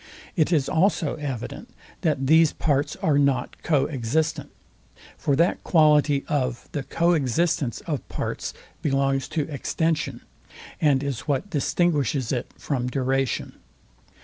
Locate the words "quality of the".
5.63-6.81